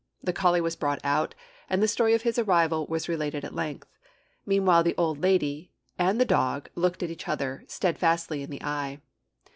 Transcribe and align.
The 0.23 0.33
collie 0.33 0.61
was 0.61 0.75
brought 0.75 0.99
out, 1.03 1.35
and 1.69 1.79
the 1.79 1.87
story 1.87 2.15
of 2.15 2.23
his 2.23 2.39
arrival 2.39 2.87
was 2.87 3.07
related 3.07 3.45
at 3.45 3.53
length. 3.53 3.87
Meanwhile 4.47 4.81
the 4.81 4.97
old 4.97 5.21
lady 5.21 5.69
and 5.99 6.19
the 6.19 6.25
dog 6.25 6.71
looked 6.73 7.03
each 7.03 7.27
other 7.27 7.63
steadfastly 7.67 8.41
in 8.41 8.49
the 8.49 8.63
eye. 8.63 8.99